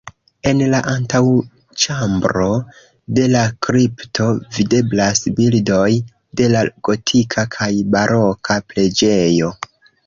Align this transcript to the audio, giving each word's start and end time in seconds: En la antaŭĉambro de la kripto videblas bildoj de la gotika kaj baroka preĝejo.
En 0.51 0.61
la 0.69 0.77
antaŭĉambro 0.91 2.47
de 3.19 3.27
la 3.35 3.45
kripto 3.67 4.27
videblas 4.57 5.23
bildoj 5.41 5.87
de 6.41 6.51
la 6.57 6.67
gotika 6.91 7.49
kaj 7.59 7.73
baroka 7.97 8.61
preĝejo. 8.73 9.57